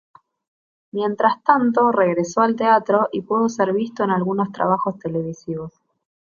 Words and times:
Mientras 0.93 1.43
tanto, 1.43 1.91
regresó 1.91 2.41
al 2.41 2.55
teatro 2.55 3.09
y 3.11 3.21
pudo 3.21 3.49
ser 3.49 3.71
visto 3.71 4.03
en 4.03 4.09
algunos 4.09 4.51
trabajos 4.51 4.97
televisivos. 4.97 5.73